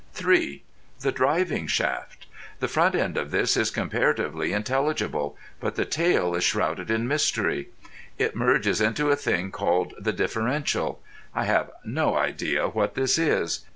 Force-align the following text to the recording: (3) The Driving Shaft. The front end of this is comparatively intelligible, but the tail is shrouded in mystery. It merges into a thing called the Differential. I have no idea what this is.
(3) 0.13 0.63
The 1.01 1.11
Driving 1.11 1.67
Shaft. 1.67 2.25
The 2.59 2.67
front 2.67 2.95
end 2.95 3.17
of 3.17 3.29
this 3.29 3.55
is 3.55 3.69
comparatively 3.69 4.51
intelligible, 4.51 5.37
but 5.59 5.75
the 5.75 5.85
tail 5.85 6.33
is 6.33 6.43
shrouded 6.43 6.89
in 6.89 7.07
mystery. 7.07 7.69
It 8.17 8.35
merges 8.35 8.81
into 8.81 9.11
a 9.11 9.15
thing 9.15 9.51
called 9.51 9.93
the 9.99 10.11
Differential. 10.11 10.99
I 11.35 11.43
have 11.45 11.69
no 11.85 12.17
idea 12.17 12.67
what 12.67 12.95
this 12.95 13.19
is. 13.19 13.63